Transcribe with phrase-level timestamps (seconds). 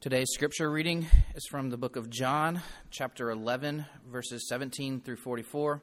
[0.00, 5.82] Today's scripture reading is from the book of John, chapter 11, verses 17 through 44.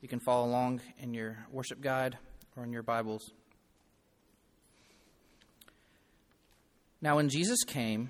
[0.00, 2.16] You can follow along in your worship guide
[2.56, 3.30] or in your Bibles.
[7.02, 8.08] Now, when Jesus came,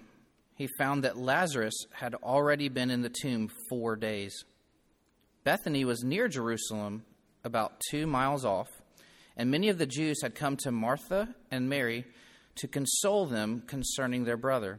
[0.54, 4.44] he found that Lazarus had already been in the tomb four days.
[5.42, 7.02] Bethany was near Jerusalem,
[7.42, 8.68] about two miles off,
[9.36, 12.04] and many of the Jews had come to Martha and Mary
[12.54, 14.78] to console them concerning their brother.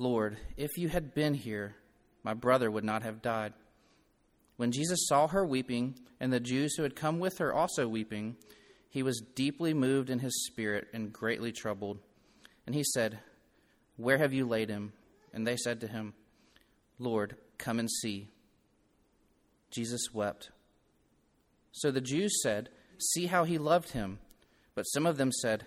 [0.00, 1.76] Lord, if you had been here,
[2.22, 3.52] my brother would not have died.
[4.56, 8.36] When Jesus saw her weeping, and the Jews who had come with her also weeping,
[8.88, 11.98] he was deeply moved in his spirit and greatly troubled.
[12.64, 13.18] And he said,
[13.98, 14.94] Where have you laid him?
[15.34, 16.14] And they said to him,
[16.98, 18.30] Lord, come and see.
[19.70, 20.48] Jesus wept.
[21.72, 24.18] So the Jews said, See how he loved him.
[24.74, 25.66] But some of them said,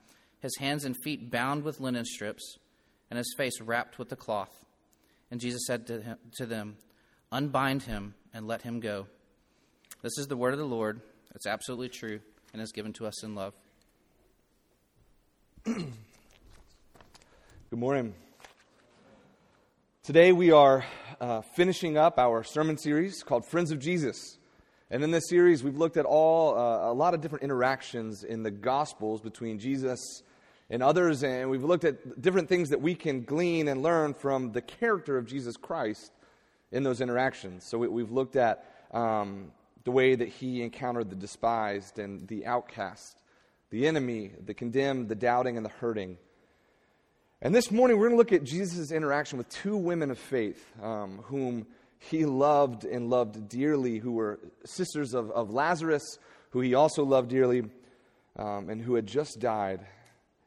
[0.41, 2.57] his hands and feet bound with linen strips,
[3.09, 4.65] and his face wrapped with a cloth.
[5.29, 6.77] And Jesus said to, him, to them,
[7.31, 9.07] Unbind him and let him go.
[10.01, 10.99] This is the word of the Lord.
[11.35, 12.19] It's absolutely true
[12.51, 13.53] and is given to us in love.
[15.63, 15.93] Good
[17.71, 18.13] morning.
[20.03, 20.83] Today we are
[21.21, 24.37] uh, finishing up our sermon series called Friends of Jesus.
[24.89, 28.43] And in this series, we've looked at all uh, a lot of different interactions in
[28.43, 30.23] the Gospels between Jesus
[30.71, 34.53] and others, and we've looked at different things that we can glean and learn from
[34.53, 36.13] the character of Jesus Christ
[36.71, 37.65] in those interactions.
[37.67, 39.51] So we, have looked at um,
[39.83, 43.21] the way that he encountered the despised and the outcast,
[43.69, 46.17] the enemy, the condemned, the doubting, and the hurting.
[47.41, 50.65] And this morning, we're going to look at Jesus' interaction with two women of faith
[50.81, 51.67] um, whom
[51.99, 56.17] he loved and loved dearly, who were sisters of, of Lazarus,
[56.51, 57.63] who he also loved dearly,
[58.37, 59.81] um, and who had just died.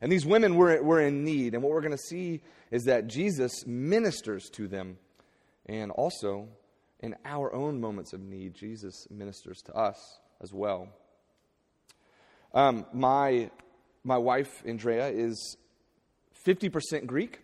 [0.04, 1.54] And these women were, were in need.
[1.54, 4.98] And what we're going to see is that Jesus ministers to them
[5.64, 6.48] and also
[7.00, 9.96] in our own moments of need, Jesus ministers to us
[10.42, 10.90] as well.
[12.52, 13.50] Um, my,
[14.04, 15.56] my wife, Andrea, is
[16.46, 17.40] 50% Greek.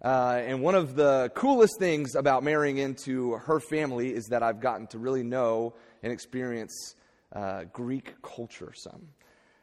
[0.00, 4.60] Uh, and one of the coolest things about marrying into her family is that I've
[4.60, 6.94] gotten to really know and experience
[7.32, 9.08] uh, Greek culture some.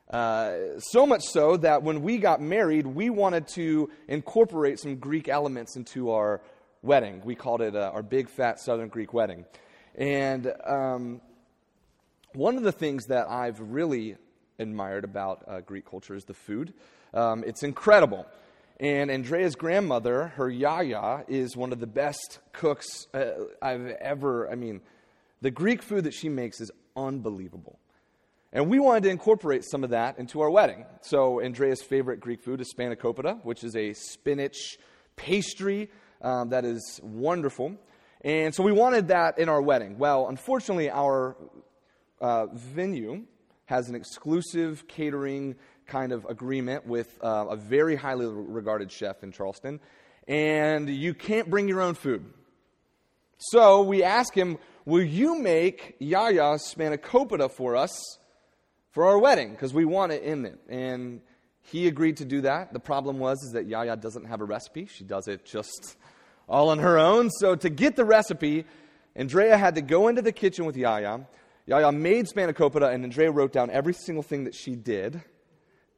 [0.10, 5.28] Uh, so much so that when we got married, we wanted to incorporate some Greek
[5.28, 6.42] elements into our
[6.82, 7.22] wedding.
[7.26, 9.46] We called it uh, our big fat Southern Greek wedding.
[9.96, 11.22] And um,
[12.34, 14.16] one of the things that I've really
[14.60, 16.74] admired about uh, Greek culture is the food.
[17.14, 18.26] Um, it's incredible.
[18.80, 23.32] And Andrea's grandmother, her Yaya, is one of the best cooks uh,
[23.62, 24.50] I've ever.
[24.50, 24.82] I mean,
[25.42, 27.80] the Greek food that she makes is unbelievable.
[28.54, 30.86] And we wanted to incorporate some of that into our wedding.
[31.02, 34.78] So, Andrea's favorite Greek food is spanakopita, which is a spinach
[35.18, 35.90] pastry
[36.22, 37.76] um, that is wonderful.
[38.22, 39.98] And so, we wanted that in our wedding.
[39.98, 41.36] Well, unfortunately, our
[42.22, 43.26] uh, venue
[43.66, 45.56] has an exclusive catering
[45.86, 49.82] kind of agreement with uh, a very highly regarded chef in Charleston,
[50.26, 52.26] and you can't bring your own food.
[53.38, 58.18] So we ask him, Will you make Yaya spanakopita for us
[58.98, 59.52] for our wedding?
[59.52, 60.60] Because we want it in it.
[60.68, 61.22] And
[61.62, 62.74] he agreed to do that.
[62.74, 64.88] The problem was is that Yaya doesn't have a recipe.
[64.88, 65.96] She does it just
[66.50, 67.30] all on her own.
[67.30, 68.66] So to get the recipe,
[69.16, 71.28] Andrea had to go into the kitchen with Yaya.
[71.68, 75.22] Yaya made spanakopita, and Andrea wrote down every single thing that she did,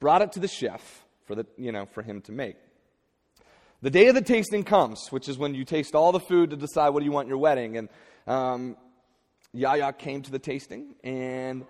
[0.01, 2.57] brought it to the chef for, the, you know, for him to make.
[3.81, 6.57] The day of the tasting comes, which is when you taste all the food to
[6.57, 7.77] decide what you want in your wedding.
[7.77, 7.87] And
[8.27, 8.75] um,
[9.53, 11.65] Yaya came to the tasting, and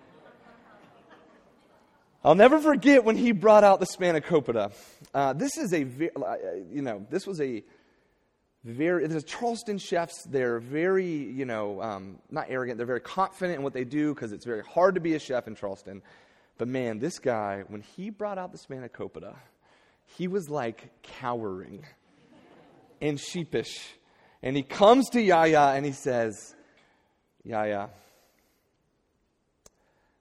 [2.22, 4.72] I'll never forget when he brought out the spanakopita.
[5.14, 6.36] Uh, this is a, uh,
[6.70, 7.64] you know, this was a
[8.62, 13.62] very, the Charleston chefs, they're very, you know, um, not arrogant, they're very confident in
[13.62, 16.02] what they do because it's very hard to be a chef in Charleston.
[16.58, 19.34] But man, this guy, when he brought out the spanakopita,
[20.18, 21.86] he was like cowering
[23.00, 23.94] and sheepish.
[24.42, 26.54] And he comes to Yaya and he says,
[27.44, 27.88] Yaya,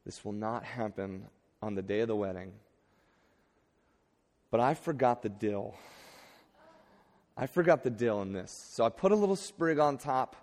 [0.06, 1.26] this will not happen
[1.62, 2.52] on the day of the wedding.
[4.52, 5.76] But I forgot the dill.
[7.38, 8.52] I forgot the dill in this.
[8.74, 10.36] So I put a little sprig on top,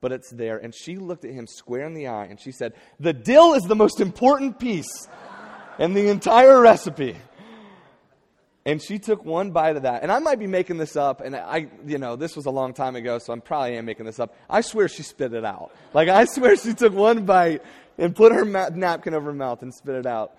[0.00, 0.58] but it's there.
[0.58, 3.62] And she looked at him square in the eye and she said, The dill is
[3.62, 5.08] the most important piece
[5.78, 7.16] in the entire recipe.
[8.66, 10.02] And she took one bite of that.
[10.02, 12.72] And I might be making this up, and I, you know, this was a long
[12.72, 14.34] time ago, so I'm probably am making this up.
[14.48, 15.72] I swear she spit it out.
[15.92, 17.62] Like, I swear she took one bite
[17.98, 20.38] and put her ma- napkin over her mouth and spit it out.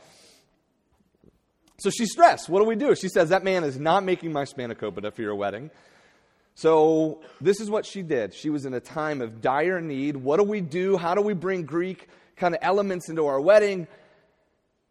[1.78, 2.50] So she's stressed.
[2.50, 2.96] What do we do?
[2.96, 5.72] She says, That man is not making my spanakopita for your wedding.
[6.56, 8.34] So this is what she did.
[8.34, 10.16] She was in a time of dire need.
[10.16, 10.96] What do we do?
[10.96, 12.08] How do we bring Greek
[12.38, 13.88] kind of elements into our wedding?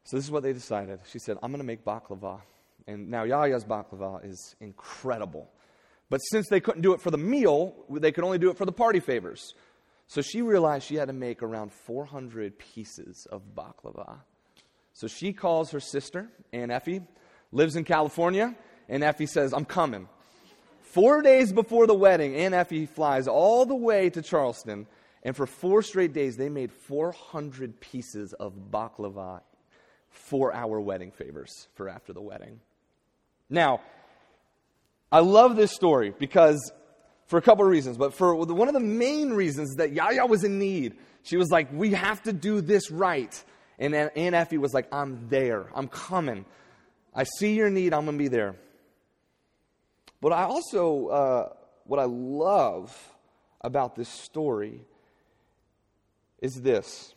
[0.05, 1.01] So this is what they decided.
[1.11, 2.43] She said, I'm going to make baklava.
[2.87, 5.49] And now Yaya's baklava is incredible.
[6.11, 8.67] But since they couldn't do it for the meal, they could only do it for
[8.67, 9.55] the party favors.
[10.07, 14.19] So she realized she had to make around 400 pieces of baklava.
[14.95, 17.03] So she calls her sister, Aunt Effie,
[17.53, 18.55] lives in California,
[18.89, 20.09] and Effie says, I'm coming.
[20.81, 24.87] Four days before the wedding, Aunt Effie flies all the way to Charleston,
[25.25, 29.41] and for four straight days, they made 400 pieces of baklava
[30.11, 32.61] for our wedding favors for after the wedding.
[33.51, 33.81] Now,
[35.11, 36.73] I love this story because
[37.27, 40.45] for a couple of reasons, but for one of the main reasons that Yaya was
[40.45, 40.97] in need.
[41.23, 43.45] She was like, We have to do this right.
[43.79, 45.67] And Aunt Effie was like, I'm there.
[45.75, 46.45] I'm coming.
[47.15, 47.93] I see your need.
[47.93, 48.57] I'm going to be there.
[50.21, 51.49] But I also, uh,
[51.85, 52.97] what I love
[53.61, 54.81] about this story
[56.41, 57.15] is this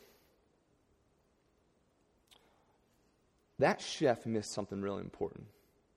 [3.60, 5.46] that chef missed something really important.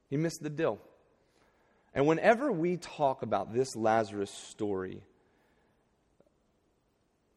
[0.08, 0.78] He missed the dill.
[1.94, 5.02] And whenever we talk about this Lazarus story,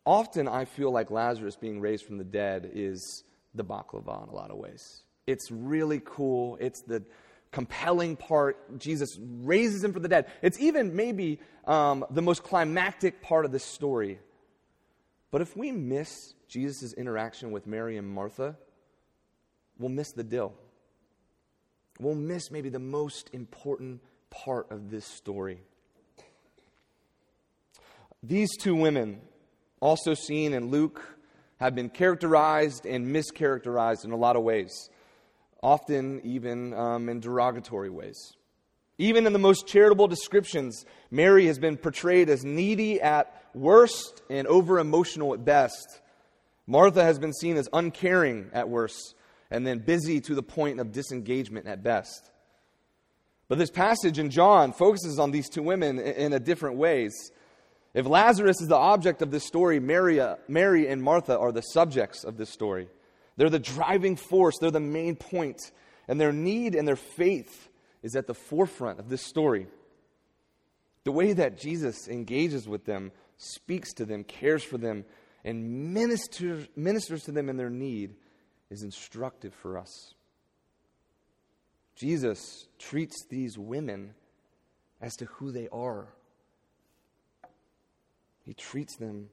[0.06, 4.36] often I feel like Lazarus being raised from the dead is the baklava in a
[4.36, 5.04] lot of ways.
[5.28, 6.58] It's really cool.
[6.60, 7.04] It's the
[7.52, 8.80] compelling part.
[8.80, 10.28] Jesus raises him from the dead.
[10.42, 14.20] It's even maybe um, the most climactic part of this story.
[15.32, 18.58] But if we miss Jesus' interaction with Mary and Martha,
[19.78, 20.54] we'll miss the dill
[22.00, 25.62] we'll miss maybe the most important part of this story.
[28.22, 29.22] These two women,
[29.84, 31.02] also seen in Luke,
[31.60, 34.90] have been characterized and mischaracterized in a lot of ways,
[35.62, 38.18] often even um, in derogatory ways.
[38.98, 44.48] Even in the most charitable descriptions, Mary has been portrayed as needy at worst and
[44.48, 46.00] over emotional at best.
[46.66, 49.16] Martha has been seen as uncaring at worst
[49.52, 52.32] and then busy to the point of disengagement at best.
[53.50, 57.14] But this passage in John focuses on these two women in a different ways.
[57.94, 61.62] If Lazarus is the object of this story, Mary, uh, Mary and Martha are the
[61.62, 62.88] subjects of this story.
[63.38, 65.60] They're the driving force, they're the main point,
[66.08, 67.70] and their need and their faith
[68.02, 69.68] is at the forefront of this story.
[71.04, 75.06] The way that Jesus engages with them, speaks to them, cares for them,
[75.44, 78.16] and ministers, ministers to them in their need
[78.70, 80.14] is instructive for us.
[81.96, 84.14] Jesus treats these women
[85.02, 86.08] as to who they are.
[88.44, 89.30] He treats them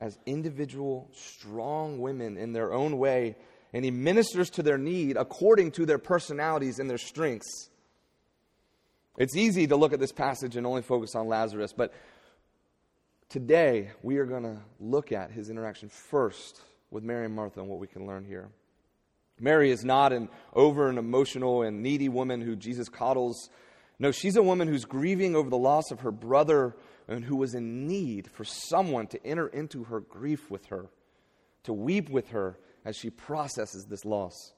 [0.00, 3.36] as individual, strong women in their own way,
[3.72, 7.70] and he ministers to their need according to their personalities and their strengths.
[9.18, 11.92] It's easy to look at this passage and only focus on Lazarus, but
[13.28, 17.68] today we are going to look at his interaction first with Mary and Martha and
[17.68, 18.48] what we can learn here.
[19.40, 23.50] Mary is not an over and emotional and needy woman who Jesus coddles.
[23.98, 26.76] No, she's a woman who's grieving over the loss of her brother
[27.08, 30.86] and who was in need for someone to enter into her grief with her,
[31.64, 34.52] to weep with her as she processes this loss.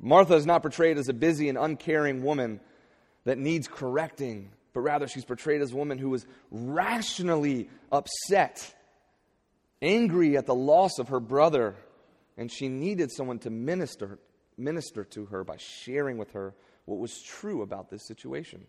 [0.00, 2.60] Martha is not portrayed as a busy and uncaring woman
[3.24, 8.74] that needs correcting, but rather she's portrayed as a woman who is rationally upset,
[9.80, 11.76] angry at the loss of her brother,
[12.36, 14.18] and she needed someone to minister,
[14.56, 16.54] minister to her by sharing with her
[16.84, 18.66] what was true about this situation.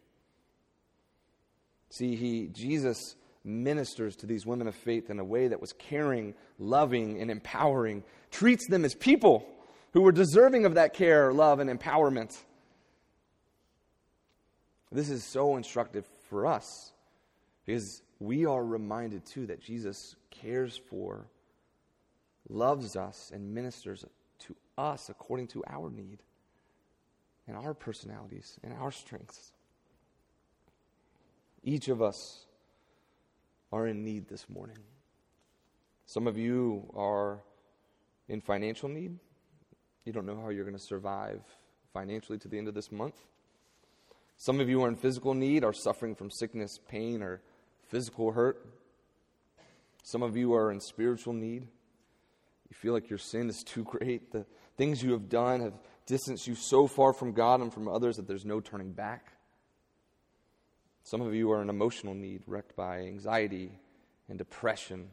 [1.90, 6.36] See, he, Jesus ministers to these women of faith in a way that was caring,
[6.58, 9.48] loving, and empowering, treats them as people
[9.94, 12.38] who were deserving of that care, love, and empowerment.
[14.92, 16.94] This is so instructive for us
[17.66, 21.28] because we are reminded too that Jesus cares for,
[22.50, 24.06] loves us, and ministers
[24.40, 26.20] to us according to our need
[27.48, 29.52] and our personalities and our strengths.
[31.64, 32.46] Each of us
[33.72, 34.78] are in need this morning.
[36.06, 37.40] Some of you are
[38.28, 39.18] in financial need.
[40.06, 41.42] You don't know how you're going to survive
[41.94, 43.16] financially to the end of this month.
[44.38, 47.42] Some of you are in physical need, are suffering from sickness, pain, or
[47.90, 48.66] physical hurt.
[50.04, 51.64] Some of you are in spiritual need.
[51.64, 54.32] You feel like your sin is too great.
[54.32, 54.46] The
[54.78, 55.74] things you have done have
[56.06, 59.34] distanced you so far from God and from others that there's no turning back.
[61.04, 63.80] Some of you are in emotional need, wrecked by anxiety
[64.28, 65.10] and depression,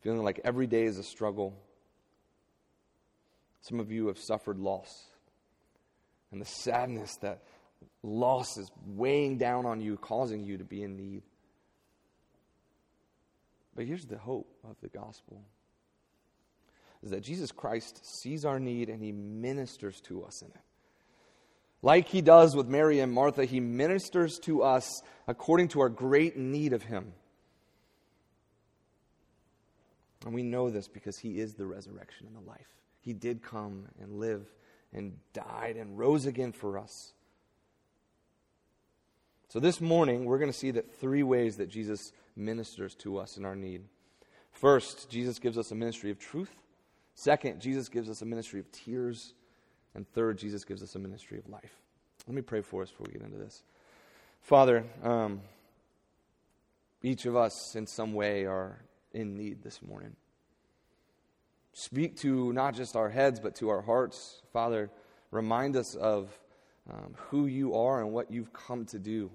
[0.00, 1.54] feeling like every day is a struggle.
[3.60, 5.04] Some of you have suffered loss.
[6.32, 7.42] And the sadness that
[8.02, 11.22] loss is weighing down on you, causing you to be in need.
[13.74, 15.42] But here's the hope of the gospel
[17.02, 20.60] is that Jesus Christ sees our need and he ministers to us in it.
[21.84, 26.34] Like he does with Mary and Martha, he ministers to us according to our great
[26.34, 27.12] need of him.
[30.24, 32.68] And we know this because he is the resurrection and the life.
[33.02, 34.46] He did come and live
[34.94, 37.12] and died and rose again for us.
[39.50, 43.36] So this morning, we're going to see that three ways that Jesus ministers to us
[43.36, 43.82] in our need.
[44.52, 46.50] First, Jesus gives us a ministry of truth.
[47.14, 49.34] Second, Jesus gives us a ministry of tears.
[49.94, 51.76] And third, Jesus gives us a ministry of life.
[52.26, 53.62] Let me pray for us before we get into this.
[54.40, 55.40] Father, um,
[57.02, 58.82] each of us in some way are
[59.12, 60.16] in need this morning.
[61.72, 64.42] Speak to not just our heads, but to our hearts.
[64.52, 64.90] Father,
[65.30, 66.38] remind us of
[66.90, 69.30] um, who you are and what you've come to do.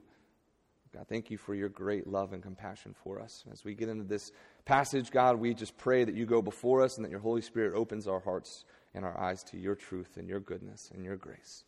[0.94, 3.44] God, thank you for your great love and compassion for us.
[3.52, 4.32] As we get into this
[4.66, 7.76] passage, God, we just pray that you go before us and that your Holy Spirit
[7.76, 11.64] opens our hearts and our eyes to your truth and your goodness and your grace.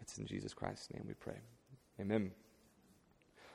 [0.00, 1.38] It's in Jesus Christ's name we pray.
[2.00, 2.30] Amen.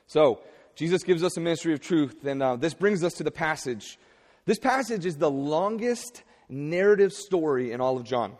[0.06, 0.40] So,
[0.74, 3.98] Jesus gives us a ministry of truth, and uh, this brings us to the passage.
[4.46, 8.32] This passage is the longest narrative story in all of John,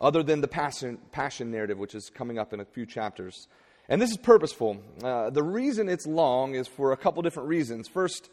[0.00, 3.48] other than the passion, passion narrative, which is coming up in a few chapters.
[3.88, 4.80] And this is purposeful.
[5.02, 7.88] Uh, the reason it's long is for a couple different reasons.
[7.88, 8.30] First,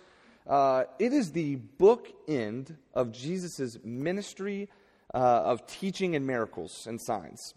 [0.47, 4.69] uh, it is the book end of Jesus' ministry
[5.13, 7.53] uh, of teaching and miracles and signs.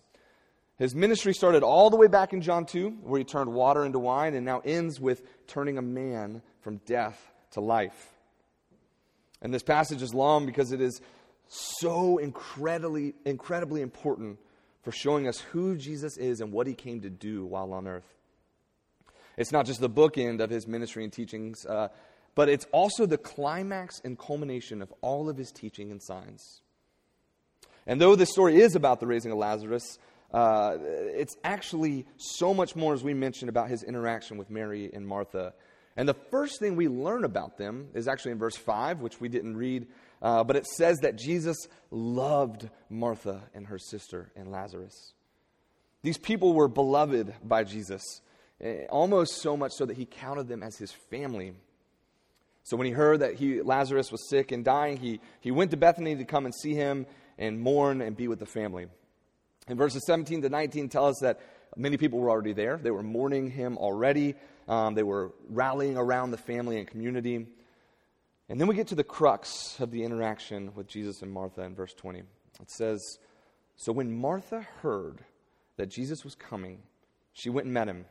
[0.79, 3.99] His ministry started all the way back in John 2, where he turned water into
[3.99, 8.15] wine, and now ends with turning a man from death to life.
[9.43, 11.01] And this passage is long because it is
[11.49, 14.39] so incredibly, incredibly important
[14.83, 18.15] for showing us who Jesus is and what he came to do while on earth.
[19.37, 21.89] It's not just the bookend of his ministry and teachings, uh,
[22.35, 26.63] but it's also the climax and culmination of all of his teaching and signs.
[27.87, 29.99] And though this story is about the raising of Lazarus,
[30.33, 35.07] uh, it's actually so much more, as we mentioned, about his interaction with Mary and
[35.07, 35.55] Martha.
[35.97, 39.29] And the first thing we learn about them is actually in verse 5, which we
[39.29, 39.87] didn't read
[40.23, 41.57] uh, but it says that Jesus
[41.91, 45.15] loved Martha and her sister and Lazarus.
[46.03, 48.03] These people were beloved by Jesus,
[48.61, 51.55] eh, almost so much so that he counted them as his family.
[52.65, 55.77] So when he heard that he, Lazarus was sick and dying, he, he went to
[55.77, 57.07] Bethany to come and see him
[57.41, 58.87] and mourn and be with the family.
[59.67, 61.41] And verses 17 to 19 tell us that
[61.77, 62.77] many people were already there.
[62.77, 64.37] They were mourning him already.
[64.69, 67.47] Um, they were rallying around the family and community.
[68.49, 71.75] And then we get to the crux of the interaction with Jesus and Martha in
[71.75, 72.19] verse 20.
[72.19, 73.19] It says,
[73.77, 75.21] So when Martha heard
[75.77, 76.83] that Jesus was coming,
[77.33, 78.05] she went and met him.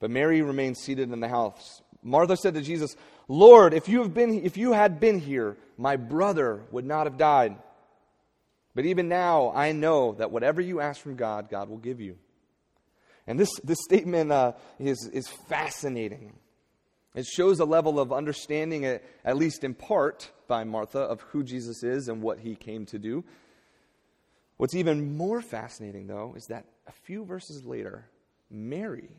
[0.00, 1.82] But Mary remained seated in the house.
[2.02, 2.96] Martha said to Jesus,
[3.28, 7.18] Lord, if you, have been, if you had been here, my brother would not have
[7.18, 7.56] died.
[8.78, 12.16] But even now, I know that whatever you ask from God, God will give you.
[13.26, 16.34] And this, this statement uh, is, is fascinating.
[17.12, 21.42] It shows a level of understanding, at, at least in part, by Martha, of who
[21.42, 23.24] Jesus is and what he came to do.
[24.58, 28.08] What's even more fascinating, though, is that a few verses later,
[28.48, 29.10] Mary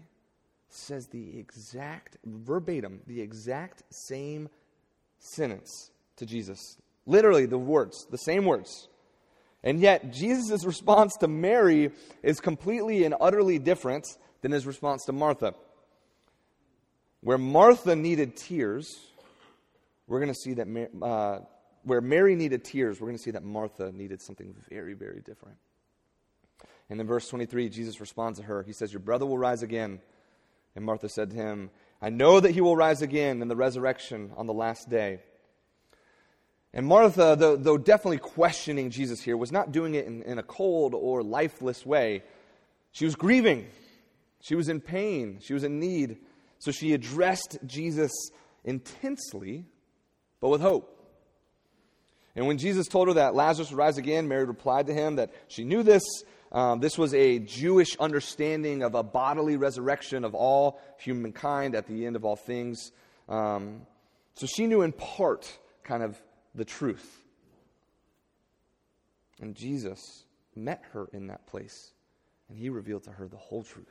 [0.70, 4.48] says the exact, verbatim, the exact same
[5.18, 6.78] sentence to Jesus.
[7.06, 8.88] Literally, the words, the same words.
[9.64, 11.92] And yet, Jesus' response to Mary
[12.24, 14.06] is completely and utterly different
[14.42, 15.54] than his response to Martha.
[17.22, 18.98] Where Martha needed tears,
[20.08, 21.40] we're going to see that, uh,
[21.84, 25.58] where Mary needed tears, we're going to see that Martha needed something very, very different.
[26.90, 28.64] And in verse 23, Jesus responds to her.
[28.64, 30.00] He says, Your brother will rise again.
[30.76, 34.32] And Martha said to him, I know that he will rise again in the resurrection
[34.38, 35.20] on the last day.
[36.74, 40.44] And Martha, though, though definitely questioning Jesus here, was not doing it in, in a
[40.44, 42.24] cold or lifeless way.
[42.92, 43.68] She was grieving.
[44.42, 45.40] She was in pain.
[45.42, 46.18] She was in need.
[46.60, 48.12] So she addressed Jesus
[48.64, 49.66] intensely,
[50.40, 50.96] but with hope.
[52.36, 55.34] And when Jesus told her that Lazarus would rise again, Mary replied to him that
[55.48, 56.04] she knew this,
[56.52, 62.06] um, this was a Jewish understanding of a bodily resurrection of all humankind at the
[62.06, 62.92] end of all things.
[63.28, 63.82] Um,
[64.36, 65.52] so she knew in part
[65.84, 66.20] kind of
[66.56, 67.24] the truth.
[69.42, 70.26] And Jesus
[70.56, 71.94] met her in that place,
[72.50, 73.88] and he revealed to her the whole truth.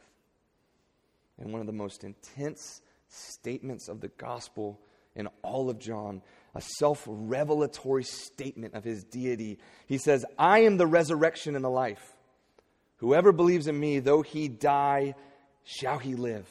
[1.38, 4.80] And one of the most intense statements of the gospel
[5.14, 6.22] in all of John,
[6.54, 9.58] a self revelatory statement of his deity.
[9.86, 12.14] He says, I am the resurrection and the life.
[12.96, 15.14] Whoever believes in me, though he die,
[15.64, 16.48] shall he live.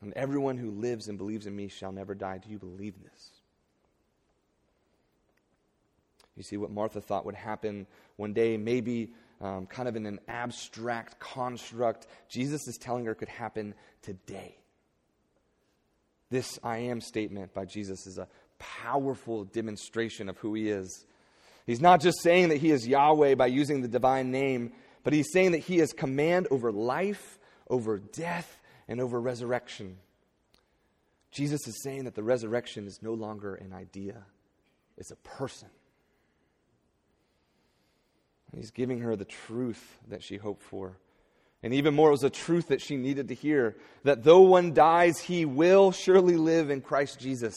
[0.00, 2.38] And everyone who lives and believes in me shall never die.
[2.38, 3.31] Do you believe this?
[6.36, 10.20] You see, what Martha thought would happen one day, maybe um, kind of in an
[10.28, 14.56] abstract construct, Jesus is telling her could happen today.
[16.30, 21.04] This I am statement by Jesus is a powerful demonstration of who he is.
[21.66, 24.72] He's not just saying that he is Yahweh by using the divine name,
[25.04, 29.98] but he's saying that he has command over life, over death, and over resurrection.
[31.32, 34.24] Jesus is saying that the resurrection is no longer an idea,
[34.96, 35.68] it's a person.
[38.62, 40.96] He's giving her the truth that she hoped for.
[41.64, 44.72] And even more, it was a truth that she needed to hear that though one
[44.72, 47.56] dies, he will surely live in Christ Jesus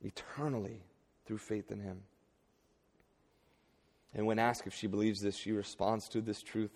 [0.00, 0.80] eternally
[1.26, 2.00] through faith in him.
[4.14, 6.72] And when asked if she believes this, she responds to this truth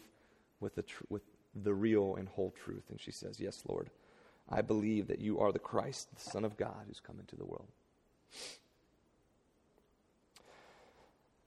[0.60, 1.22] with the, tr- with
[1.54, 2.84] the real and whole truth.
[2.90, 3.88] And she says, Yes, Lord,
[4.50, 7.46] I believe that you are the Christ, the Son of God, who's come into the
[7.46, 7.68] world.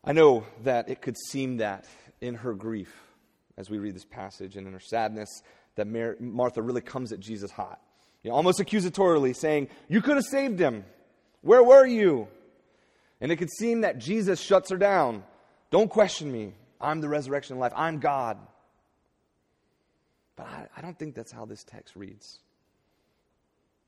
[0.05, 1.85] I know that it could seem that
[2.21, 2.93] in her grief,
[3.57, 5.29] as we read this passage, and in her sadness,
[5.75, 7.81] that Mar- Martha really comes at Jesus hot.
[8.23, 10.85] You know, almost accusatorily saying, You could have saved him.
[11.41, 12.27] Where were you?
[13.19, 15.23] And it could seem that Jesus shuts her down
[15.75, 16.53] don't question me.
[16.79, 17.73] I'm the resurrection and life.
[17.75, 18.37] I'm God.
[20.37, 22.39] But I, I don't think that's how this text reads.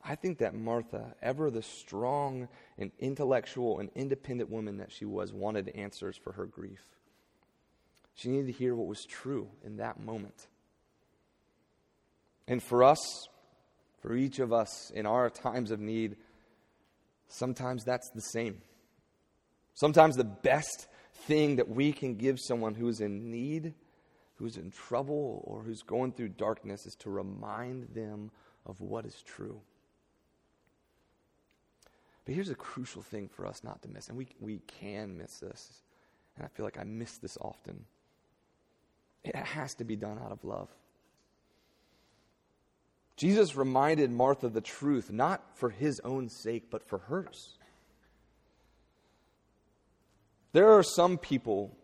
[0.03, 5.33] I think that Martha, ever the strong and intellectual and independent woman that she was,
[5.33, 6.83] wanted answers for her grief.
[8.15, 10.47] She needed to hear what was true in that moment.
[12.47, 13.27] And for us,
[14.01, 16.15] for each of us in our times of need,
[17.27, 18.61] sometimes that's the same.
[19.73, 20.87] Sometimes the best
[21.25, 23.73] thing that we can give someone who's in need,
[24.35, 28.31] who's in trouble, or who's going through darkness is to remind them
[28.65, 29.59] of what is true.
[32.27, 35.39] But here's a crucial thing for us not to miss, and we, we can miss
[35.39, 35.81] this,
[36.35, 37.85] and I feel like I miss this often.
[39.23, 40.67] It has to be done out of love.
[43.15, 47.57] Jesus reminded Martha the truth, not for his own sake, but for hers.
[50.51, 51.77] There are some people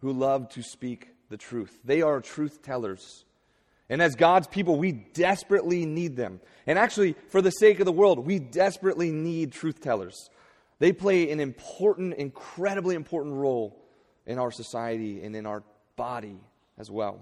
[0.00, 3.24] who love to speak the truth, they are truth tellers.
[3.90, 6.40] And as God's people, we desperately need them.
[6.66, 10.28] And actually, for the sake of the world, we desperately need truth tellers.
[10.78, 13.82] They play an important, incredibly important role
[14.26, 15.62] in our society and in our
[15.96, 16.36] body
[16.76, 17.18] as well.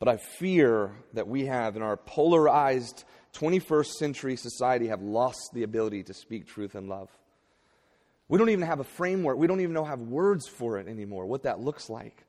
[0.00, 3.04] But I fear that we have, in our polarized
[3.34, 7.08] 21st century society, have lost the ability to speak truth and love.
[8.28, 9.38] We don't even have a framework.
[9.38, 12.24] We don't even know have words for it anymore, what that looks like.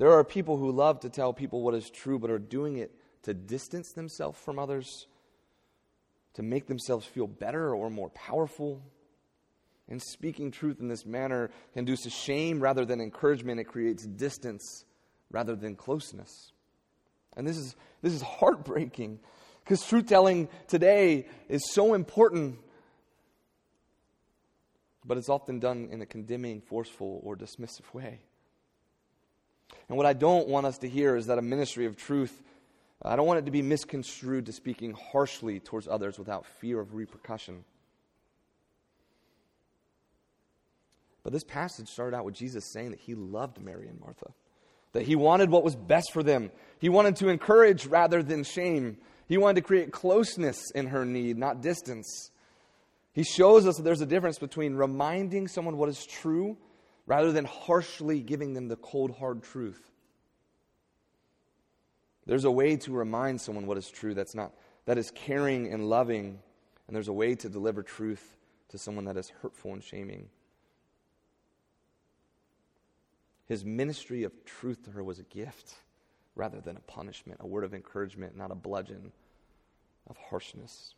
[0.00, 2.90] There are people who love to tell people what is true, but are doing it
[3.24, 5.06] to distance themselves from others,
[6.32, 8.80] to make themselves feel better or more powerful.
[9.90, 13.60] And speaking truth in this manner induces shame rather than encouragement.
[13.60, 14.86] It creates distance
[15.30, 16.52] rather than closeness.
[17.36, 19.20] And this is, this is heartbreaking
[19.62, 22.58] because truth telling today is so important,
[25.04, 28.20] but it's often done in a condemning, forceful, or dismissive way.
[29.88, 32.42] And what I don't want us to hear is that a ministry of truth,
[33.02, 36.94] I don't want it to be misconstrued to speaking harshly towards others without fear of
[36.94, 37.64] repercussion.
[41.22, 44.32] But this passage started out with Jesus saying that he loved Mary and Martha,
[44.92, 46.50] that he wanted what was best for them.
[46.78, 48.96] He wanted to encourage rather than shame.
[49.28, 52.30] He wanted to create closeness in her need, not distance.
[53.12, 56.56] He shows us that there's a difference between reminding someone what is true
[57.10, 59.90] rather than harshly giving them the cold, hard truth.
[62.24, 64.54] There's a way to remind someone what is true that's not
[64.86, 66.38] that is caring and loving,
[66.86, 68.36] and there's a way to deliver truth
[68.68, 70.28] to someone that is hurtful and shaming.
[73.46, 75.74] His ministry of truth to her was a gift
[76.36, 79.10] rather than a punishment, a word of encouragement, not a bludgeon
[80.08, 80.94] of harshness.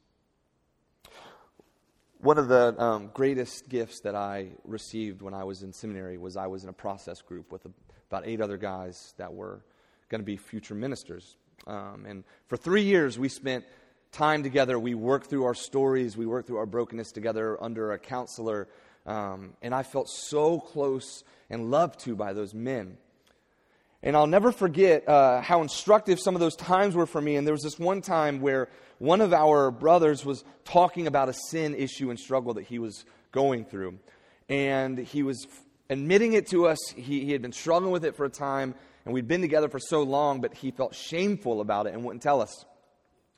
[2.22, 6.36] One of the um, greatest gifts that I received when I was in seminary was
[6.36, 7.66] I was in a process group with
[8.08, 9.64] about eight other guys that were
[10.08, 11.36] going to be future ministers.
[11.66, 13.64] Um, and for three years, we spent
[14.12, 14.78] time together.
[14.78, 18.68] We worked through our stories, we worked through our brokenness together under a counselor.
[19.04, 22.98] Um, and I felt so close and loved to by those men.
[24.02, 27.36] And I'll never forget uh, how instructive some of those times were for me.
[27.36, 31.32] And there was this one time where one of our brothers was talking about a
[31.32, 33.98] sin issue and struggle that he was going through.
[34.48, 35.46] And he was
[35.88, 36.78] admitting it to us.
[36.96, 39.78] He, he had been struggling with it for a time, and we'd been together for
[39.78, 42.64] so long, but he felt shameful about it and wouldn't tell us.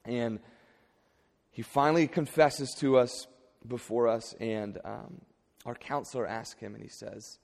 [0.04, 0.38] And
[1.50, 3.26] he finally confesses to us
[3.66, 5.20] before us, and um,
[5.64, 7.38] our counselor asks him, and he says,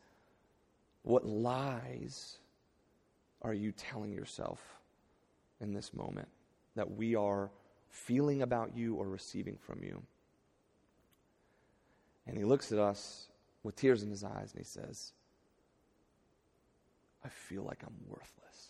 [1.03, 2.40] What lies
[3.43, 4.61] are you telling yourself
[5.61, 6.29] in this moment
[6.77, 7.51] that we are
[7.91, 10.03] feeling about you or receiving from you.
[12.27, 13.27] And he looks at us
[13.63, 15.13] with tears in his eyes and he says,
[17.25, 18.69] I feel like I'm worthless.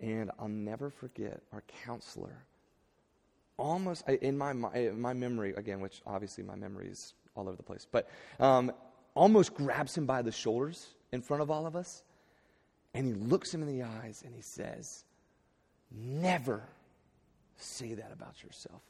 [0.00, 2.44] And I'll never forget our counselor,
[3.56, 7.62] almost in my, in my memory, again, which obviously my memory is all over the
[7.62, 8.08] place, but
[8.40, 8.72] um,
[9.14, 12.02] almost grabs him by the shoulders in front of all of us.
[12.94, 15.04] And he looks him in the eyes and he says,
[15.90, 16.62] Never
[17.56, 18.82] say that about yourself.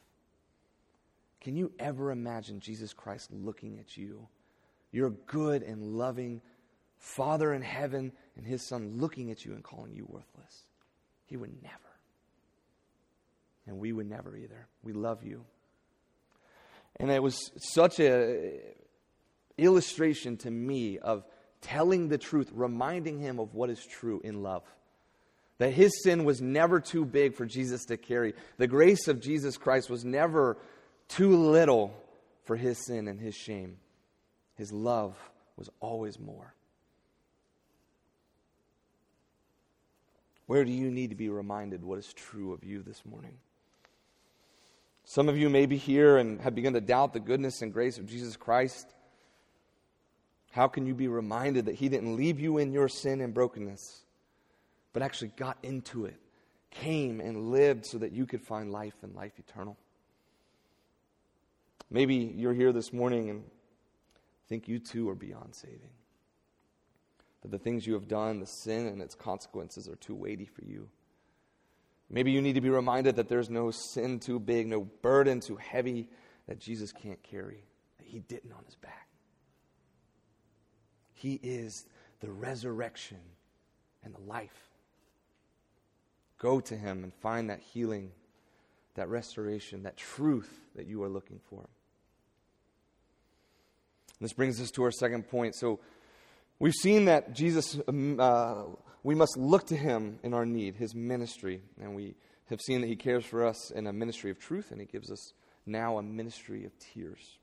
[1.41, 4.27] Can you ever imagine Jesus Christ looking at you,
[4.91, 6.41] your good and loving
[6.97, 10.67] Father in heaven, and his Son looking at you and calling you worthless?
[11.27, 11.75] He would never.
[13.67, 14.67] And we would never either.
[14.83, 15.45] We love you.
[16.97, 18.61] And it was such a
[19.57, 21.25] illustration to me of
[21.61, 24.63] telling the truth, reminding him of what is true in love.
[25.59, 28.35] That his sin was never too big for Jesus to carry.
[28.59, 30.57] The grace of Jesus Christ was never
[31.09, 31.93] too little
[32.45, 33.79] for his sin and his shame.
[34.55, 35.17] His love
[35.57, 36.55] was always more.
[40.47, 43.37] Where do you need to be reminded what is true of you this morning?
[45.05, 47.99] Some of you may be here and have begun to doubt the goodness and grace
[47.99, 48.87] of Jesus Christ.
[50.51, 54.03] How can you be reminded that He didn't leave you in your sin and brokenness?
[54.93, 56.17] but actually got into it,
[56.71, 59.77] came and lived so that you could find life and life eternal.
[61.91, 63.45] Maybe you're here this morning and
[64.49, 65.91] think you too are beyond saving.
[67.43, 70.65] That the things you have done, the sin and its consequences, are too weighty for
[70.65, 70.89] you.
[72.11, 75.57] Maybe you need to be reminded that there's no sin too big, no burden too
[75.57, 76.09] heavy
[76.47, 77.63] that Jesus can't carry,
[77.99, 79.08] that He didn't on His back.
[81.19, 81.87] He is
[82.21, 83.19] the resurrection
[84.05, 84.69] and the life.
[86.39, 88.13] Go to Him and find that healing,
[88.95, 91.69] that restoration, that truth that you are looking for.
[94.21, 95.55] This brings us to our second point.
[95.55, 95.81] So,
[96.61, 98.65] We've seen that Jesus, um, uh,
[99.05, 101.63] we must look to him in our need, his ministry.
[101.81, 104.81] And we have seen that he cares for us in a ministry of truth, and
[104.81, 105.33] he gives us
[105.67, 107.39] now a ministry of tears.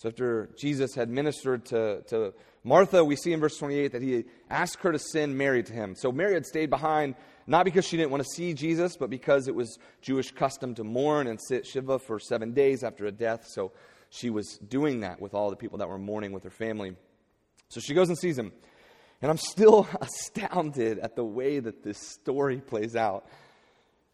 [0.00, 2.32] So after Jesus had ministered to, to
[2.64, 5.94] Martha, we see in verse 28 that he asked her to send Mary to him.
[5.94, 9.46] So Mary had stayed behind, not because she didn't want to see Jesus, but because
[9.46, 13.44] it was Jewish custom to mourn and sit Shiva for seven days after a death.
[13.46, 13.72] So
[14.08, 16.96] she was doing that with all the people that were mourning with her family.
[17.68, 18.52] So she goes and sees him.
[19.20, 23.26] And I'm still astounded at the way that this story plays out.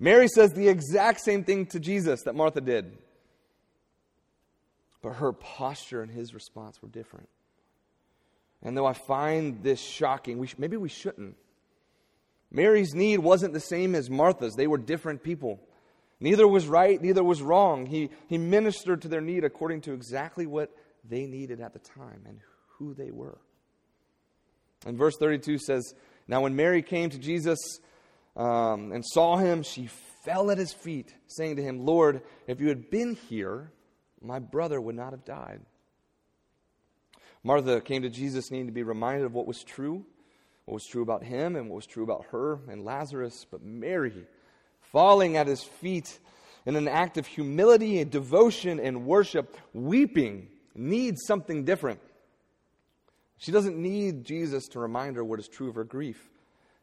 [0.01, 2.99] Mary says the exact same thing to Jesus that Martha did.
[5.07, 7.29] But her posture and his response were different.
[8.61, 11.37] And though I find this shocking, we sh- maybe we shouldn't.
[12.51, 15.61] Mary's need wasn't the same as Martha's, they were different people.
[16.19, 17.87] Neither was right, neither was wrong.
[17.87, 20.73] He, he ministered to their need according to exactly what
[21.09, 22.40] they needed at the time and
[22.71, 23.38] who they were.
[24.87, 25.95] And verse 32 says,
[26.27, 27.61] Now when Mary came to Jesus
[28.35, 29.88] um, and saw him, she
[30.25, 33.71] fell at his feet, saying to him, Lord, if you had been here,
[34.22, 35.61] my brother would not have died.
[37.42, 40.05] Martha came to Jesus needing to be reminded of what was true,
[40.64, 43.46] what was true about him and what was true about her and Lazarus.
[43.48, 44.26] But Mary,
[44.81, 46.18] falling at his feet
[46.64, 52.00] in an act of humility and devotion and worship, weeping, needs something different.
[53.38, 56.31] She doesn't need Jesus to remind her what is true of her grief.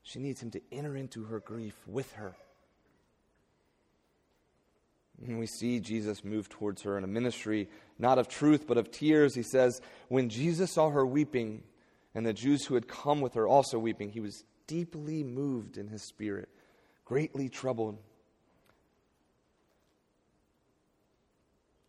[0.04, 2.36] She needs him to enter into her grief with her.
[5.26, 8.91] And we see Jesus move towards her in a ministry, not of truth, but of
[8.91, 9.36] tears.
[9.36, 11.63] He says, When Jesus saw her weeping,
[12.15, 15.88] and the Jews who had come with her also weeping, he was deeply moved in
[15.88, 16.49] his spirit,
[17.06, 17.97] greatly troubled.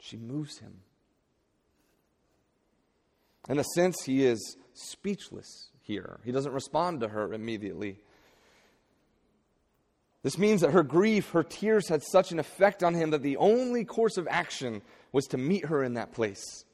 [0.01, 0.81] She moves him.
[3.49, 6.21] In a sense, he is speechless here.
[6.25, 7.99] He doesn't respond to her immediately.
[10.25, 13.37] This means that her grief, her tears had such an effect on him that the
[13.37, 14.81] only course of action
[15.13, 16.65] was to meet her in that place.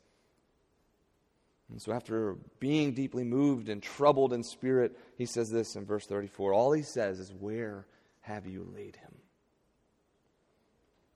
[1.68, 6.06] And so, after being deeply moved and troubled in spirit, he says this in verse
[6.06, 7.86] 34 All he says is, Where
[8.22, 9.14] have you laid him?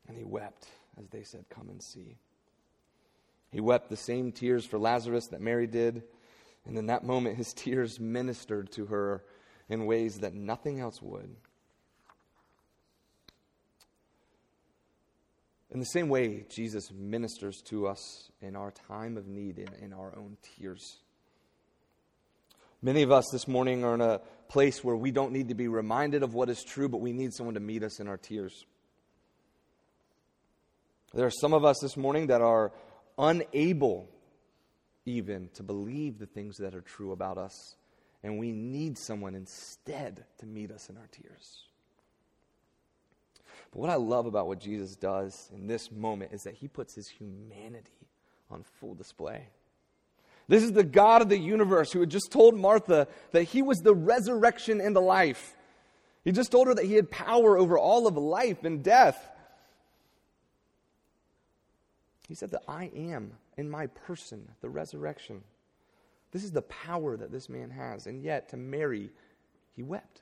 [0.09, 0.67] And he wept
[0.99, 2.17] as they said, Come and see.
[3.51, 6.03] He wept the same tears for Lazarus that Mary did.
[6.67, 9.23] And in that moment, his tears ministered to her
[9.69, 11.37] in ways that nothing else would.
[15.75, 19.93] In the same way, Jesus ministers to us in our time of need, in, in
[19.93, 20.99] our own tears.
[22.81, 25.67] Many of us this morning are in a place where we don't need to be
[25.67, 28.65] reminded of what is true, but we need someone to meet us in our tears.
[31.13, 32.71] There are some of us this morning that are
[33.19, 34.09] unable
[35.07, 37.75] even to believe the things that are true about us,
[38.23, 41.65] and we need someone instead to meet us in our tears.
[43.75, 46.95] But what I love about what Jesus does in this moment is that he puts
[46.95, 48.07] his humanity
[48.49, 49.49] on full display.
[50.47, 53.79] This is the God of the universe who had just told Martha that he was
[53.79, 55.57] the resurrection and the life.
[56.25, 59.29] He just told her that he had power over all of life and death.
[62.29, 65.43] He said that I am in my person the resurrection.
[66.31, 68.07] This is the power that this man has.
[68.07, 69.11] And yet, to Mary,
[69.75, 70.21] he wept.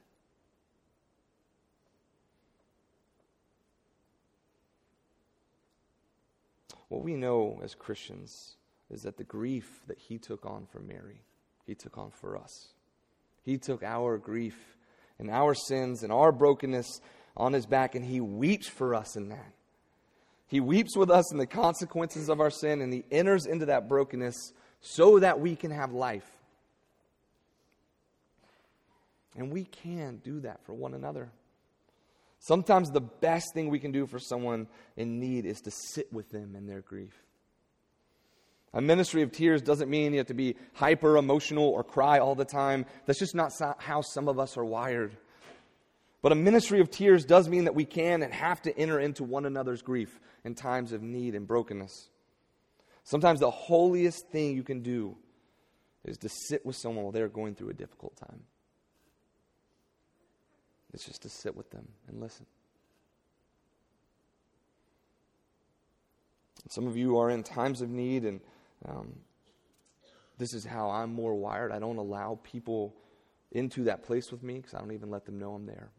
[6.93, 8.57] What we know as Christians
[8.91, 11.23] is that the grief that he took on for Mary,
[11.65, 12.75] he took on for us.
[13.47, 14.77] He took our grief
[15.19, 17.01] and our sins and our brokenness
[17.35, 19.55] on his back, and he weeps for us in that.
[20.49, 23.89] He weeps with us in the consequences of our sin, and he enters into that
[23.89, 24.53] brokenness
[24.83, 26.31] so that we can have life.
[29.35, 31.31] And we can do that for one another.
[32.45, 36.29] Sometimes the best thing we can do for someone in need is to sit with
[36.31, 37.15] them in their grief.
[38.75, 42.35] A ministry of tears doesn't mean you have to be hyper emotional or cry all
[42.35, 42.85] the time.
[43.07, 45.17] That's just not how some of us are wired.
[46.21, 49.23] But a ministry of tears does mean that we can and have to enter into
[49.23, 52.09] one another's grief in times of need and brokenness.
[53.05, 55.17] Sometimes the holiest thing you can do
[56.05, 58.43] is to sit with someone while they're going through a difficult time.
[60.95, 62.47] It's just to sit with them and listen.
[66.69, 68.41] Some of you are in times of need, and
[68.89, 69.15] um,
[70.39, 71.73] this is how I'm more wired.
[71.73, 72.95] I don't allow people
[73.51, 75.91] into that place with me because I don't even let them know I'm there.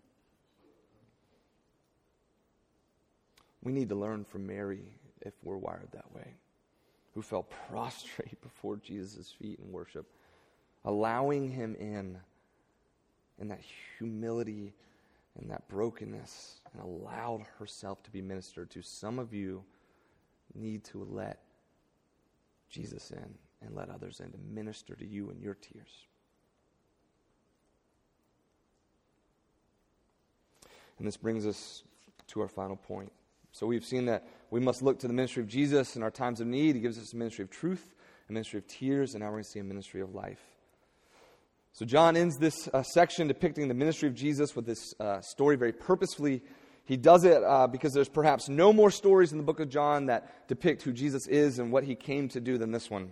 [3.61, 4.83] We need to learn from Mary
[5.21, 6.33] if we're wired that way,
[7.13, 10.05] who fell prostrate before Jesus' feet in worship
[10.85, 12.17] allowing him in,
[13.39, 13.61] in that
[13.97, 14.73] humility
[15.39, 18.83] and that brokenness, and allowed herself to be ministered to.
[18.83, 19.63] Some of you
[20.53, 21.39] need to let
[22.69, 23.33] Jesus in
[23.65, 26.05] and let others in to minister to you in your tears.
[30.99, 31.83] And this brings us
[32.27, 33.11] to our final point.
[33.51, 36.41] So we've seen that we must look to the ministry of Jesus in our times
[36.41, 36.75] of need.
[36.75, 37.95] He gives us a ministry of truth,
[38.29, 40.52] a ministry of tears, and now we're going to see a ministry of life.
[41.75, 45.55] So John ends this uh, section depicting the ministry of Jesus with this uh, story
[45.55, 46.43] very purposefully.
[46.85, 50.05] He does it uh, because there's perhaps no more stories in the book of John
[50.05, 53.11] that depict who Jesus is and what he came to do than this one.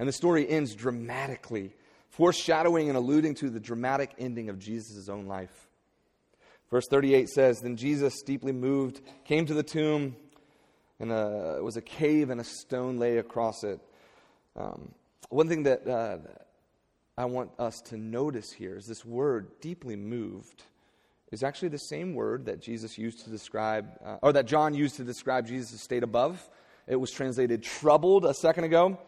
[0.00, 1.76] And the story ends dramatically,
[2.10, 5.68] foreshadowing and alluding to the dramatic ending of Jesus' own life.
[6.72, 10.16] Verse 38 says Then Jesus, deeply moved, came to the tomb,
[10.98, 13.78] and it was a cave, and a stone lay across it.
[14.56, 14.92] Um,
[15.28, 16.18] one thing that uh,
[17.18, 20.62] I want us to notice here is this word, deeply moved,
[21.32, 24.94] is actually the same word that Jesus used to describe, uh, or that John used
[24.98, 26.48] to describe Jesus' state above.
[26.86, 29.00] It was translated troubled a second ago.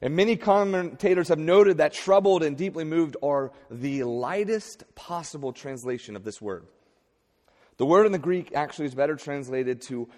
[0.00, 6.14] And many commentators have noted that troubled and deeply moved are the lightest possible translation
[6.14, 6.64] of this word.
[7.78, 10.08] The word in the Greek actually is better translated to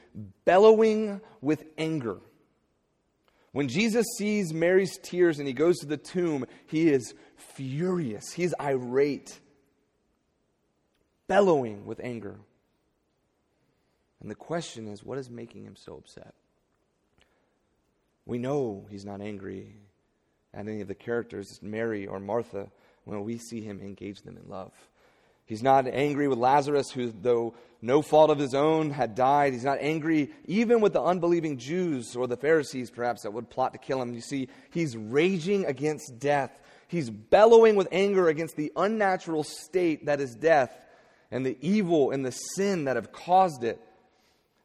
[0.44, 2.18] bellowing with anger.
[3.52, 8.32] When Jesus sees Mary's tears and he goes to the tomb, he is furious.
[8.32, 9.40] He's irate,
[11.26, 12.38] bellowing with anger.
[14.20, 16.34] And the question is what is making him so upset?
[18.24, 19.74] We know he's not angry
[20.54, 22.70] at any of the characters, Mary or Martha,
[23.04, 24.72] when we see him engage them in love.
[25.50, 29.52] He's not angry with Lazarus, who, though no fault of his own, had died.
[29.52, 33.72] He's not angry even with the unbelieving Jews or the Pharisees, perhaps, that would plot
[33.72, 34.14] to kill him.
[34.14, 36.56] You see, he's raging against death.
[36.86, 40.70] He's bellowing with anger against the unnatural state that is death
[41.32, 43.80] and the evil and the sin that have caused it.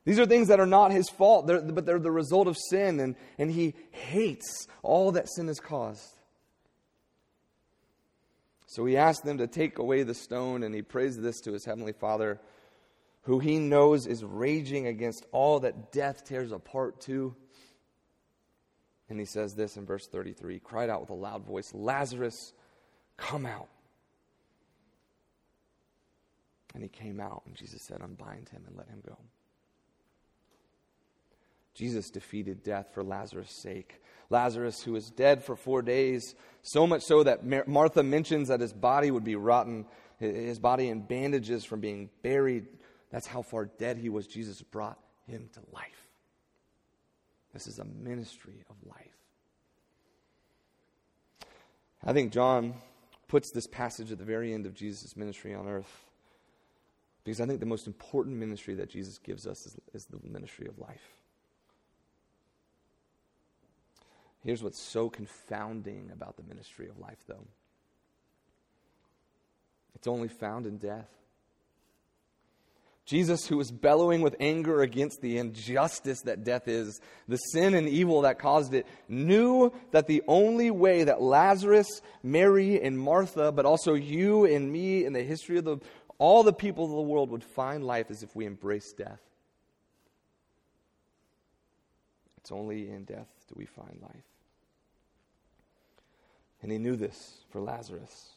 [0.04, 3.00] These are things that are not his fault, they're, but they're the result of sin,
[3.00, 6.15] and, and he hates all that sin has caused.
[8.68, 11.66] So he asks them to take away the stone, and he prays this to his
[11.66, 12.40] heavenly Father,
[13.24, 17.36] who he knows is raging against all that death tears apart too.
[19.10, 22.54] And he says this in verse 33 "He cried out with a loud voice, Lazarus,
[23.18, 23.70] come out.
[26.74, 29.18] And he came out, and Jesus said, Unbind him and let him go.
[31.76, 34.02] Jesus defeated death for Lazarus' sake.
[34.30, 36.34] Lazarus, who was dead for four days,
[36.64, 39.86] so much so that Martha mentions that his body would be rotten,
[40.18, 42.66] his body in bandages from being buried.
[43.12, 44.26] That's how far dead he was.
[44.26, 46.08] Jesus brought him to life.
[47.54, 49.06] This is a ministry of life.
[52.04, 52.74] I think John
[53.28, 56.06] puts this passage at the very end of Jesus' ministry on earth
[57.24, 60.68] because I think the most important ministry that Jesus gives us is, is the ministry
[60.68, 61.02] of life.
[64.46, 67.48] Here's what's so confounding about the ministry of life, though
[69.96, 71.10] it's only found in death.
[73.06, 77.90] Jesus, who was bellowing with anger against the injustice that death is, the sin and
[77.90, 83.66] evil that caused it, knew that the only way that Lazarus, Mary, and Martha, but
[83.66, 85.78] also you and me in the history of the,
[86.20, 89.22] all the people of the world would find life is if we embrace death.
[92.38, 94.35] It's only in death do we find life.
[96.62, 97.18] And he knew this
[97.52, 98.32] for Lazarus.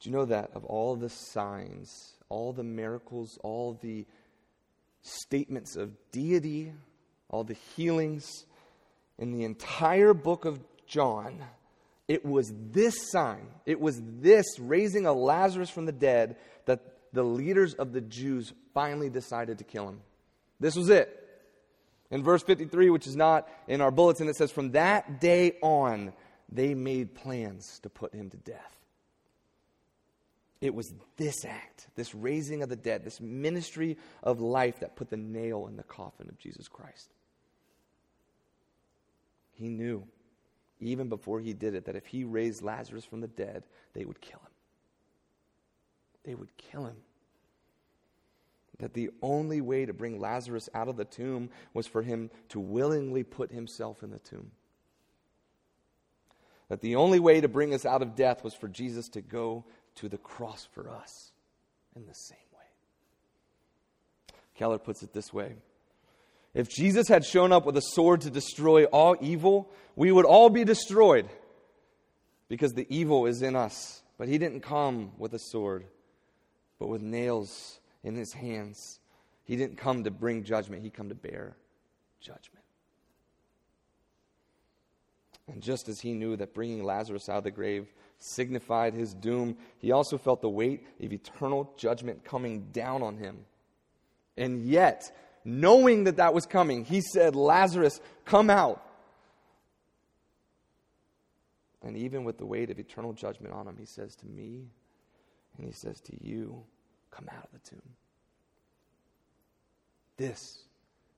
[0.00, 4.04] Do you know that of all the signs, all the miracles, all the
[5.00, 6.72] statements of deity,
[7.30, 8.44] all the healings
[9.18, 11.42] in the entire book of John,
[12.06, 16.80] it was this sign, it was this raising a Lazarus from the dead that
[17.14, 20.00] the leaders of the Jews finally decided to kill him.
[20.60, 21.23] This was it.
[22.14, 26.12] In verse 53, which is not in our bulletin, it says, From that day on,
[26.48, 28.78] they made plans to put him to death.
[30.60, 35.10] It was this act, this raising of the dead, this ministry of life that put
[35.10, 37.10] the nail in the coffin of Jesus Christ.
[39.54, 40.06] He knew,
[40.78, 44.20] even before he did it, that if he raised Lazarus from the dead, they would
[44.20, 44.52] kill him.
[46.22, 46.96] They would kill him
[48.78, 52.58] that the only way to bring Lazarus out of the tomb was for him to
[52.58, 54.50] willingly put himself in the tomb.
[56.68, 59.64] That the only way to bring us out of death was for Jesus to go
[59.96, 61.32] to the cross for us
[61.94, 62.66] in the same way.
[64.56, 65.54] Keller puts it this way
[66.52, 70.50] If Jesus had shown up with a sword to destroy all evil, we would all
[70.50, 71.28] be destroyed
[72.48, 74.02] because the evil is in us.
[74.18, 75.86] But he didn't come with a sword,
[76.78, 79.00] but with nails in his hands.
[79.44, 81.56] He didn't come to bring judgment, he came to bear
[82.20, 82.64] judgment.
[85.48, 89.56] And just as he knew that bringing Lazarus out of the grave signified his doom,
[89.78, 93.44] he also felt the weight of eternal judgment coming down on him.
[94.36, 98.82] And yet, knowing that that was coming, he said, Lazarus, come out.
[101.82, 104.70] And even with the weight of eternal judgment on him, he says to me,
[105.58, 106.64] and he says to you,
[107.14, 107.82] come out of the tomb.
[110.16, 110.58] This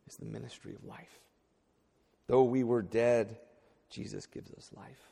[0.09, 1.21] is the ministry of life.
[2.27, 3.37] Though we were dead,
[3.91, 5.11] Jesus gives us life.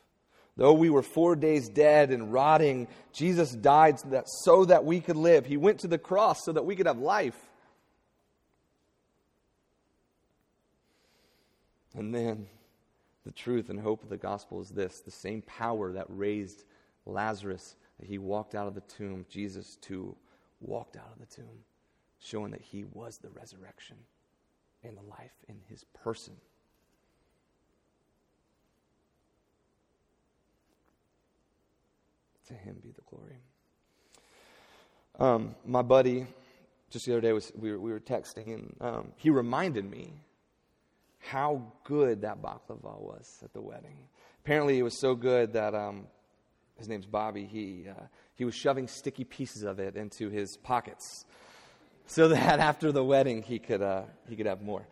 [0.57, 5.01] Though we were four days dead and rotting, Jesus died so that, so that we
[5.01, 5.45] could live.
[5.45, 7.37] He went to the cross so that we could have life.
[11.93, 12.47] And then
[13.25, 16.63] the truth and hope of the gospel is this the same power that raised
[17.05, 20.15] Lazarus, that he walked out of the tomb, Jesus too
[20.61, 21.63] walked out of the tomb,
[22.19, 23.97] showing that he was the resurrection
[24.83, 26.35] and the life in his person.
[32.47, 33.37] To him be the glory.
[35.17, 36.27] Um, my buddy,
[36.91, 40.13] just the other day, was we were, we were texting, and um, he reminded me
[41.19, 43.97] how good that baklava was at the wedding.
[44.43, 46.05] Apparently, it was so good that um,
[46.77, 47.45] his name's Bobby.
[47.45, 48.03] He uh,
[48.35, 51.25] he was shoving sticky pieces of it into his pockets,
[52.07, 54.87] so that after the wedding he could uh, he could have more.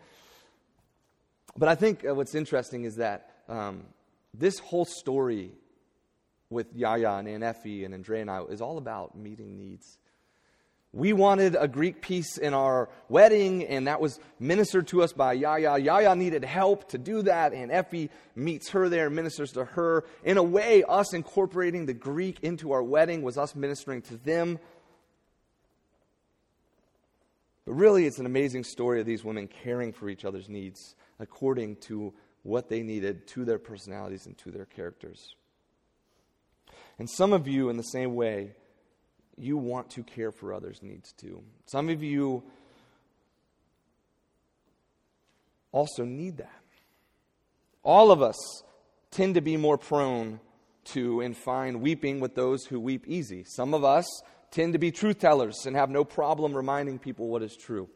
[1.57, 3.84] But I think uh, what's interesting is that um,
[4.34, 5.51] this whole story
[6.49, 9.97] with Yaya and Aunt Effie and Andre and I is all about meeting needs.
[10.96, 15.34] We wanted a Greek piece in our wedding, and that was ministered to us by
[15.34, 15.80] Yaya.
[15.80, 20.06] Yaya needed help to do that, and Effie meets her there and ministers to her.
[20.24, 24.60] In a way, us incorporating the Greek into our wedding was us ministering to them.
[27.66, 31.78] But really, it's an amazing story of these women caring for each other's needs according
[31.78, 32.14] to
[32.44, 35.36] what they needed to their personalities and to their characters.
[37.00, 38.52] And some of you, in the same way,
[39.38, 41.43] you want to care for others' needs too.
[41.65, 42.43] Some of you
[45.71, 46.61] also need that.
[47.84, 48.38] All of us
[49.11, 50.39] tend to be more prone
[50.86, 53.43] to and find weeping with those who weep easy.
[53.43, 54.05] Some of us
[54.51, 57.89] tend to be truth tellers and have no problem reminding people what is true.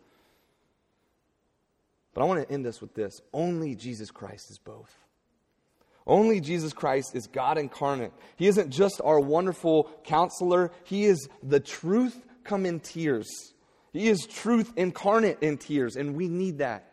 [2.13, 4.95] But I want to end this with this only Jesus Christ is both.
[6.07, 8.13] Only Jesus Christ is God incarnate.
[8.37, 13.27] He isn't just our wonderful counselor, He is the truth come in tears.
[13.91, 16.91] He is truth incarnate in tears, and we need that.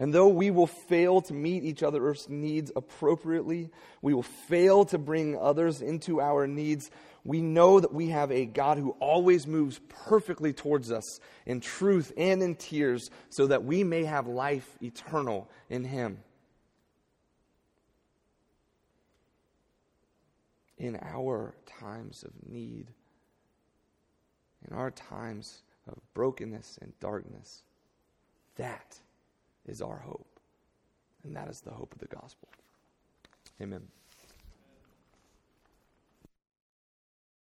[0.00, 3.70] And though we will fail to meet each other's needs appropriately,
[4.00, 6.90] we will fail to bring others into our needs,
[7.24, 12.12] we know that we have a God who always moves perfectly towards us in truth
[12.16, 16.18] and in tears so that we may have life eternal in Him.
[20.78, 22.88] In our times of need,
[24.68, 27.62] in our times of brokenness and darkness.
[28.56, 28.98] That
[29.66, 30.40] is our hope.
[31.24, 32.48] And that is the hope of the gospel.
[33.60, 33.82] Amen.